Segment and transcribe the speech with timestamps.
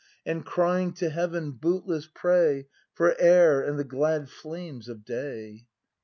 [0.25, 2.65] And crying to heaven, bootless pray
[2.95, 5.67] For air and the glad flames of day